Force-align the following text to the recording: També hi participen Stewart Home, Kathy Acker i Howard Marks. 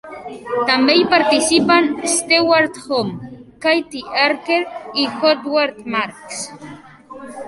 També 0.67 0.93
hi 0.99 1.03
participen 1.09 1.89
Stewart 2.13 2.79
Home, 2.97 3.29
Kathy 3.65 4.01
Acker 4.23 4.57
i 5.03 5.05
Howard 5.19 5.77
Marks. 5.97 6.41